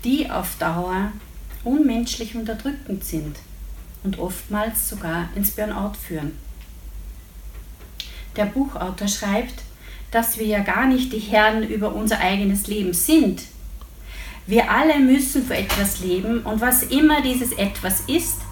die 0.02 0.28
auf 0.28 0.56
Dauer 0.58 1.12
unmenschlich 1.62 2.34
unterdrückend 2.34 3.04
sind 3.04 3.36
und 4.02 4.18
oftmals 4.18 4.88
sogar 4.88 5.28
ins 5.36 5.52
Burnout 5.52 5.92
führen. 6.04 6.32
Der 8.34 8.46
Buchautor 8.46 9.06
schreibt, 9.06 9.62
dass 10.14 10.38
wir 10.38 10.46
ja 10.46 10.60
gar 10.60 10.86
nicht 10.86 11.12
die 11.12 11.18
Herren 11.18 11.68
über 11.68 11.92
unser 11.92 12.20
eigenes 12.20 12.68
Leben 12.68 12.92
sind. 12.94 13.42
Wir 14.46 14.70
alle 14.70 15.00
müssen 15.00 15.44
für 15.44 15.56
etwas 15.56 16.00
leben 16.00 16.42
und 16.42 16.60
was 16.60 16.84
immer 16.84 17.20
dieses 17.20 17.50
etwas 17.52 18.02
ist, 18.06 18.42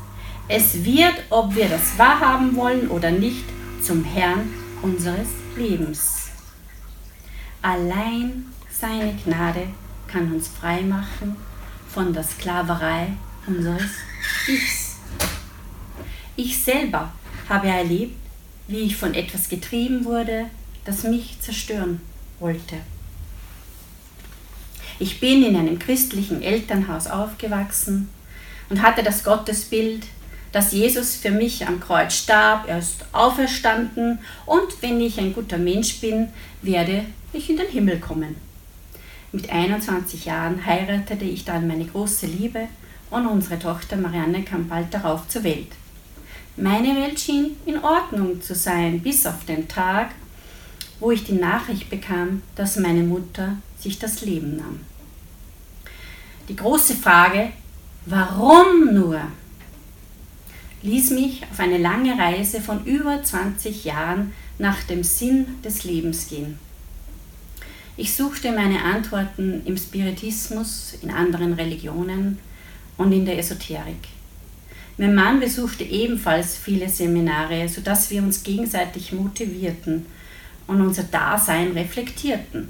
es 0.48 0.84
wird, 0.84 1.14
ob 1.30 1.54
wir 1.54 1.68
das 1.68 1.96
wahrhaben 1.98 2.56
wollen 2.56 2.88
oder 2.88 3.12
nicht, 3.12 3.44
zum 3.80 4.02
Herrn 4.02 4.52
unseres 4.82 5.28
Lebens. 5.56 6.30
Allein 7.62 8.46
seine 8.70 9.14
Gnade 9.24 9.68
kann 10.08 10.32
uns 10.32 10.48
frei 10.48 10.82
machen 10.82 11.36
von 11.88 12.12
der 12.12 12.24
Sklaverei 12.24 13.08
unseres 13.46 13.92
Ichs. 14.48 14.96
Ich 16.34 16.60
selber 16.60 17.12
habe 17.48 17.68
erlebt, 17.68 18.16
wie 18.66 18.80
ich 18.80 18.96
von 18.96 19.14
etwas 19.14 19.48
getrieben 19.48 20.04
wurde, 20.04 20.46
das 20.84 21.04
mich 21.04 21.40
zerstören 21.40 22.00
wollte. 22.40 22.76
Ich 24.98 25.20
bin 25.20 25.42
in 25.42 25.56
einem 25.56 25.78
christlichen 25.78 26.42
Elternhaus 26.42 27.06
aufgewachsen 27.06 28.08
und 28.68 28.82
hatte 28.82 29.02
das 29.02 29.24
Gottesbild, 29.24 30.04
dass 30.52 30.72
Jesus 30.72 31.16
für 31.16 31.30
mich 31.30 31.66
am 31.66 31.80
Kreuz 31.80 32.14
starb, 32.14 32.68
er 32.68 32.78
ist 32.78 33.04
auferstanden 33.12 34.18
und 34.44 34.82
wenn 34.82 35.00
ich 35.00 35.18
ein 35.18 35.32
guter 35.32 35.58
Mensch 35.58 36.00
bin, 36.00 36.28
werde 36.60 37.06
ich 37.32 37.48
in 37.48 37.56
den 37.56 37.68
Himmel 37.68 37.98
kommen. 37.98 38.36
Mit 39.32 39.50
21 39.50 40.26
Jahren 40.26 40.64
heiratete 40.64 41.24
ich 41.24 41.46
dann 41.46 41.66
meine 41.66 41.86
große 41.86 42.26
Liebe 42.26 42.68
und 43.10 43.26
unsere 43.26 43.58
Tochter 43.58 43.96
Marianne 43.96 44.42
kam 44.42 44.68
bald 44.68 44.92
darauf 44.92 45.26
zur 45.28 45.42
Welt. 45.44 45.72
Meine 46.56 46.94
Welt 46.94 47.18
schien 47.18 47.56
in 47.64 47.82
Ordnung 47.82 48.42
zu 48.42 48.54
sein, 48.54 49.00
bis 49.00 49.26
auf 49.26 49.46
den 49.46 49.68
Tag, 49.68 50.10
wo 51.02 51.10
ich 51.10 51.24
die 51.24 51.32
Nachricht 51.32 51.90
bekam, 51.90 52.42
dass 52.54 52.76
meine 52.76 53.02
Mutter 53.02 53.56
sich 53.76 53.98
das 53.98 54.20
Leben 54.20 54.56
nahm. 54.56 54.78
Die 56.48 56.54
große 56.54 56.94
Frage, 56.94 57.50
warum 58.06 58.94
nur, 58.94 59.20
ließ 60.82 61.10
mich 61.10 61.42
auf 61.50 61.58
eine 61.58 61.78
lange 61.78 62.16
Reise 62.16 62.60
von 62.60 62.84
über 62.84 63.20
20 63.20 63.84
Jahren 63.84 64.32
nach 64.60 64.84
dem 64.84 65.02
Sinn 65.02 65.60
des 65.64 65.82
Lebens 65.82 66.28
gehen. 66.28 66.56
Ich 67.96 68.14
suchte 68.14 68.52
meine 68.52 68.84
Antworten 68.84 69.62
im 69.64 69.76
Spiritismus, 69.76 70.94
in 71.02 71.10
anderen 71.10 71.54
Religionen 71.54 72.38
und 72.96 73.10
in 73.10 73.26
der 73.26 73.38
Esoterik. 73.40 74.06
Mein 74.98 75.16
Mann 75.16 75.40
besuchte 75.40 75.82
ebenfalls 75.82 76.56
viele 76.56 76.88
Seminare, 76.88 77.68
sodass 77.68 78.08
wir 78.10 78.22
uns 78.22 78.44
gegenseitig 78.44 79.12
motivierten 79.12 80.06
und 80.66 80.80
unser 80.80 81.04
Dasein 81.04 81.72
reflektierten. 81.72 82.68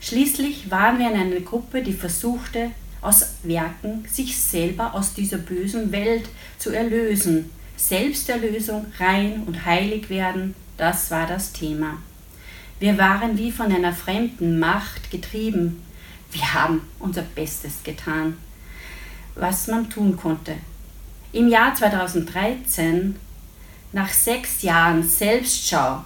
Schließlich 0.00 0.70
waren 0.70 0.98
wir 0.98 1.10
in 1.10 1.20
einer 1.20 1.40
Gruppe, 1.40 1.82
die 1.82 1.92
versuchte, 1.92 2.70
aus 3.00 3.34
Werken 3.42 4.04
sich 4.10 4.40
selber 4.40 4.94
aus 4.94 5.14
dieser 5.14 5.38
bösen 5.38 5.92
Welt 5.92 6.28
zu 6.58 6.70
erlösen. 6.70 7.50
Selbsterlösung, 7.76 8.86
rein 8.98 9.42
und 9.46 9.64
heilig 9.64 10.08
werden, 10.08 10.54
das 10.76 11.10
war 11.10 11.26
das 11.26 11.52
Thema. 11.52 11.98
Wir 12.78 12.98
waren 12.98 13.38
wie 13.38 13.52
von 13.52 13.72
einer 13.72 13.92
fremden 13.92 14.58
Macht 14.58 15.10
getrieben. 15.10 15.82
Wir 16.32 16.54
haben 16.54 16.82
unser 16.98 17.22
Bestes 17.22 17.82
getan, 17.84 18.36
was 19.34 19.68
man 19.68 19.88
tun 19.88 20.16
konnte. 20.16 20.56
Im 21.32 21.48
Jahr 21.48 21.74
2013, 21.74 23.16
nach 23.92 24.08
sechs 24.08 24.62
Jahren 24.62 25.02
Selbstschau, 25.02 26.04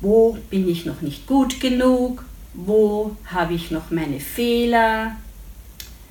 wo 0.00 0.38
bin 0.50 0.68
ich 0.68 0.86
noch 0.86 1.00
nicht 1.00 1.26
gut 1.26 1.60
genug, 1.60 2.24
wo 2.54 3.16
habe 3.26 3.54
ich 3.54 3.70
noch 3.70 3.90
meine 3.90 4.20
Fehler, 4.20 5.16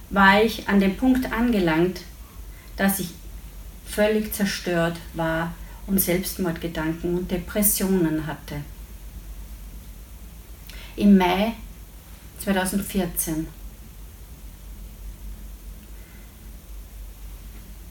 war 0.10 0.42
ich 0.42 0.68
an 0.68 0.80
dem 0.80 0.96
Punkt 0.96 1.32
angelangt, 1.32 2.02
dass 2.76 3.00
ich 3.00 3.10
völlig 3.86 4.34
zerstört 4.34 4.98
war 5.14 5.54
und 5.88 6.00
Selbstmordgedanken 6.00 7.18
und 7.18 7.32
Depressionen 7.32 8.28
hatte. 8.28 8.62
Im 10.96 11.18
Mai 11.18 11.54
2014 12.44 13.48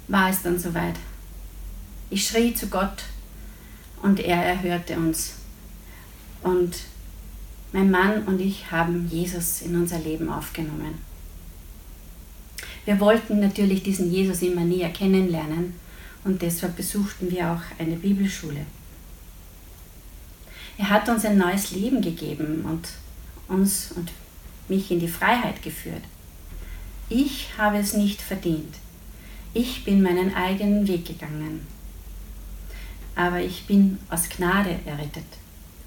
war 0.09 0.31
es 0.31 0.43
dann 0.43 0.59
soweit. 0.59 0.97
Ich 2.11 2.27
schrie 2.27 2.55
zu 2.55 2.69
Gott 2.69 3.05
und 4.03 4.21
er 4.21 4.45
erhörte 4.45 4.97
uns. 4.97 5.36
Und 6.47 6.77
mein 7.73 7.91
Mann 7.91 8.23
und 8.23 8.41
ich 8.41 8.71
haben 8.71 9.09
Jesus 9.11 9.63
in 9.63 9.75
unser 9.75 9.99
Leben 9.99 10.31
aufgenommen. 10.31 10.95
Wir 12.85 13.01
wollten 13.01 13.41
natürlich 13.41 13.83
diesen 13.83 14.13
Jesus 14.13 14.43
immer 14.43 14.61
näher 14.61 14.91
kennenlernen 14.91 15.75
und 16.23 16.43
deshalb 16.43 16.77
besuchten 16.77 17.33
wir 17.33 17.51
auch 17.51 17.81
eine 17.81 17.97
Bibelschule. 17.97 18.65
Er 20.79 20.91
hat 20.91 21.09
uns 21.09 21.25
ein 21.25 21.37
neues 21.37 21.73
Leben 21.73 22.01
gegeben 22.01 22.65
und 22.65 22.91
uns 23.53 23.91
und 23.97 24.13
mich 24.69 24.89
in 24.93 25.01
die 25.01 25.09
Freiheit 25.09 25.63
geführt. 25.63 26.05
Ich 27.09 27.49
habe 27.59 27.79
es 27.79 27.95
nicht 27.95 28.23
verdient. 28.23 28.77
Ich 29.53 29.85
bin 29.85 30.01
meinen 30.01 30.33
eigenen 30.33 30.87
Weg 30.87 31.07
gegangen. 31.07 31.67
Aber 33.17 33.41
ich 33.41 33.67
bin 33.67 33.99
aus 34.11 34.29
Gnade 34.29 34.79
errettet 34.87 35.25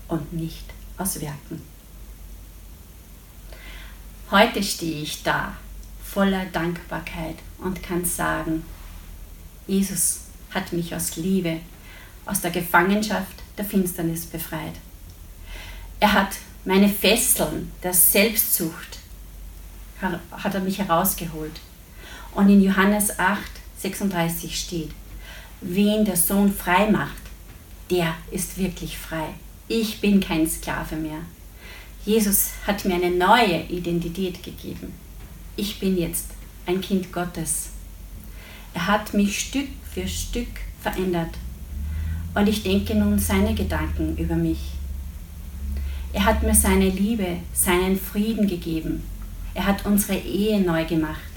und 0.10 0.34
nicht 0.34 0.66
aus 0.98 1.22
Werken. 1.22 1.62
Heute 4.32 4.62
stehe 4.62 5.02
ich 5.02 5.24
da 5.24 5.56
voller 6.04 6.46
Dankbarkeit 6.46 7.38
und 7.60 7.82
kann 7.82 8.06
sagen, 8.06 8.64
Jesus 9.68 10.22
hat 10.52 10.74
mich 10.74 10.94
aus 10.94 11.16
Liebe, 11.16 11.60
aus 12.26 12.42
der 12.42 12.52
Gefangenschaft 12.52 13.44
der 13.58 13.66
Finsternis 13.66 14.26
befreit. 14.26 14.74
Er 16.00 16.14
hat 16.14 16.36
meine 16.66 16.90
Fesseln 16.90 17.72
der 17.82 17.94
Selbstsucht, 17.94 19.00
hat 20.02 20.54
er 20.54 20.62
mich 20.62 20.80
herausgeholt. 20.80 21.60
Und 22.34 22.50
in 22.50 22.62
Johannes 22.62 23.18
8, 23.18 23.40
36 23.80 24.60
steht, 24.60 24.92
wen 25.62 26.06
der 26.06 26.18
Sohn 26.18 26.54
frei 26.54 26.90
macht, 26.90 27.22
der 27.90 28.16
ist 28.32 28.58
wirklich 28.58 28.98
frei. 28.98 29.34
Ich 29.72 30.02
bin 30.02 30.20
kein 30.20 30.50
Sklave 30.50 30.96
mehr. 30.96 31.20
Jesus 32.04 32.54
hat 32.66 32.86
mir 32.86 32.96
eine 32.96 33.12
neue 33.12 33.62
Identität 33.70 34.42
gegeben. 34.42 34.94
Ich 35.58 35.80
bin 35.80 35.96
jetzt 35.96 36.32
ein 36.66 36.82
Kind 36.82 37.14
Gottes. 37.14 37.70
Er 38.74 38.88
hat 38.88 39.14
mich 39.14 39.40
Stück 39.40 39.68
für 39.94 40.08
Stück 40.08 40.48
verändert 40.82 41.36
und 42.34 42.50
ich 42.50 42.64
denke 42.64 42.96
nun 42.96 43.20
seine 43.20 43.54
Gedanken 43.54 44.18
über 44.18 44.34
mich. 44.34 44.58
Er 46.14 46.26
hat 46.26 46.42
mir 46.42 46.56
seine 46.56 46.90
Liebe, 46.90 47.38
seinen 47.54 47.96
Frieden 47.96 48.48
gegeben. 48.48 49.04
Er 49.54 49.68
hat 49.68 49.86
unsere 49.86 50.18
Ehe 50.18 50.60
neu 50.62 50.84
gemacht 50.86 51.30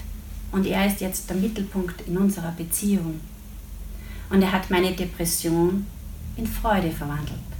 und 0.51 0.65
er 0.65 0.87
ist 0.87 1.01
jetzt 1.01 1.29
der 1.29 1.37
Mittelpunkt 1.37 2.01
in 2.07 2.17
unserer 2.17 2.53
Beziehung. 2.53 3.19
Und 4.31 4.41
er 4.41 4.51
hat 4.51 4.71
meine 4.71 4.93
Depression 4.93 5.85
in 6.35 6.47
Freude 6.47 6.89
verwandelt. 6.89 7.52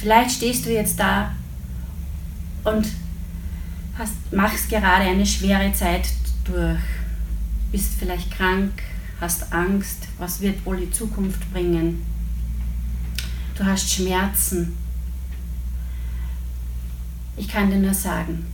Vielleicht 0.00 0.30
stehst 0.30 0.64
du 0.64 0.72
jetzt 0.72 0.98
da 0.98 1.30
und 2.64 2.88
hast, 3.98 4.14
machst 4.32 4.70
gerade 4.70 5.04
eine 5.04 5.26
schwere 5.26 5.74
Zeit 5.74 6.08
durch, 6.42 6.80
bist 7.70 7.92
vielleicht 7.98 8.30
krank, 8.30 8.72
hast 9.20 9.52
Angst, 9.52 10.08
was 10.16 10.40
wird 10.40 10.64
wohl 10.64 10.78
die 10.78 10.90
Zukunft 10.90 11.52
bringen. 11.52 12.02
Du 13.54 13.62
hast 13.62 13.92
Schmerzen. 13.92 14.74
Ich 17.36 17.46
kann 17.46 17.70
dir 17.70 17.76
nur 17.76 17.92
sagen, 17.92 18.46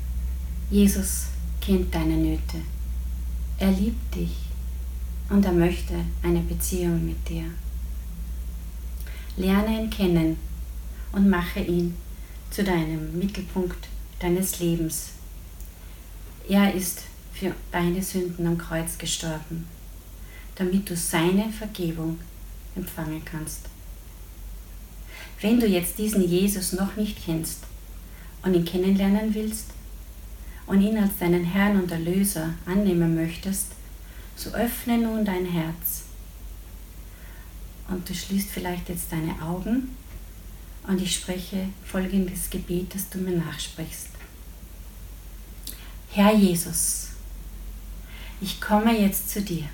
Jesus 0.68 1.26
kennt 1.60 1.94
deine 1.94 2.16
Nöte. 2.16 2.58
Er 3.58 3.70
liebt 3.70 4.16
dich 4.16 4.34
und 5.30 5.44
er 5.44 5.52
möchte 5.52 5.94
eine 6.24 6.40
Beziehung 6.40 7.06
mit 7.06 7.28
dir. 7.28 7.44
Lerne 9.36 9.82
ihn 9.82 9.90
kennen 9.90 10.36
und 11.12 11.28
mache 11.28 11.60
ihn 11.60 11.96
zu 12.50 12.64
deinem 12.64 13.18
Mittelpunkt 13.18 13.88
deines 14.18 14.60
Lebens. 14.60 15.10
Er 16.48 16.72
ist 16.74 17.02
für 17.32 17.54
deine 17.70 18.02
Sünden 18.02 18.46
am 18.46 18.56
Kreuz 18.56 18.96
gestorben, 18.96 19.66
damit 20.54 20.88
du 20.88 20.96
seine 20.96 21.50
Vergebung 21.50 22.18
empfangen 22.74 23.24
kannst. 23.24 23.68
Wenn 25.40 25.60
du 25.60 25.66
jetzt 25.66 25.98
diesen 25.98 26.26
Jesus 26.26 26.72
noch 26.72 26.96
nicht 26.96 27.24
kennst 27.24 27.64
und 28.42 28.54
ihn 28.54 28.64
kennenlernen 28.64 29.34
willst 29.34 29.66
und 30.66 30.80
ihn 30.80 30.96
als 30.96 31.18
deinen 31.18 31.44
Herrn 31.44 31.80
und 31.80 31.90
Erlöser 31.90 32.54
annehmen 32.64 33.14
möchtest, 33.14 33.72
so 34.34 34.50
öffne 34.50 34.98
nun 34.98 35.24
dein 35.24 35.46
Herz. 35.46 36.04
Und 37.88 38.08
du 38.08 38.14
schließt 38.14 38.50
vielleicht 38.50 38.88
jetzt 38.88 39.12
deine 39.12 39.40
Augen 39.42 39.94
und 40.86 41.00
ich 41.00 41.14
spreche 41.14 41.68
folgendes 41.84 42.50
Gebet, 42.50 42.94
das 42.94 43.08
du 43.08 43.18
mir 43.18 43.36
nachsprichst. 43.36 44.08
Herr 46.12 46.34
Jesus, 46.34 47.08
ich 48.40 48.60
komme 48.60 48.98
jetzt 48.98 49.30
zu 49.30 49.42
dir. 49.42 49.68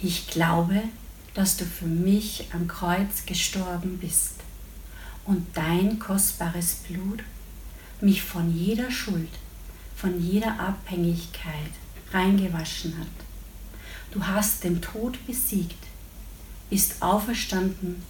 Ich 0.00 0.28
glaube, 0.28 0.82
dass 1.34 1.56
du 1.56 1.64
für 1.64 1.86
mich 1.86 2.46
am 2.52 2.68
Kreuz 2.68 3.26
gestorben 3.26 3.98
bist 3.98 4.34
und 5.24 5.46
dein 5.54 5.98
kostbares 5.98 6.76
Blut 6.88 7.22
mich 8.00 8.22
von 8.22 8.54
jeder 8.56 8.90
Schuld, 8.90 9.30
von 9.96 10.20
jeder 10.22 10.60
Abhängigkeit 10.60 11.72
reingewaschen 12.12 12.98
hat. 12.98 13.06
Du 14.12 14.24
hast 14.24 14.62
den 14.62 14.80
Tod 14.80 15.18
besiegt, 15.26 15.82
bist 16.70 17.02
auferstanden 17.02 18.02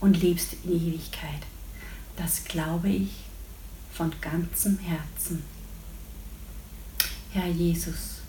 und 0.00 0.20
lebst 0.20 0.54
in 0.64 0.72
Ewigkeit. 0.72 1.42
Das 2.16 2.44
glaube 2.44 2.88
ich 2.88 3.10
von 3.92 4.12
ganzem 4.20 4.78
Herzen. 4.78 5.42
Herr 7.30 7.48
Jesus, 7.48 8.20